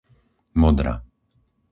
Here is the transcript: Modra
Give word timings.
Modra 0.61 0.93